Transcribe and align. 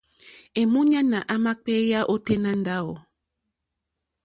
Èmúɲánà 0.59 1.17
àmà 1.33 1.51
kpééyá 1.61 1.99
ôténá 2.13 2.51
ndáwù. 2.59 2.93